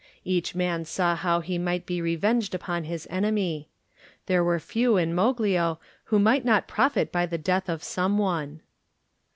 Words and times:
Each 0.25 0.55
man 0.55 0.83
saw 0.85 1.15
how 1.15 1.41
he 1.41 1.59
might 1.59 1.85
be 1.85 2.01
revenged 2.01 2.55
upon 2.55 2.85
his 2.85 3.05
enemy. 3.11 3.69
There 4.25 4.43
were 4.43 4.59
few 4.59 4.97
in 4.97 5.13
Moglio 5.13 5.77
who 6.05 6.17
might 6.17 6.43
not 6.43 6.67
profit 6.67 7.11
by 7.11 7.27
the 7.27 7.37
death 7.37 7.69
of 7.69 7.83
some 7.83 8.17
one. 8.17 8.61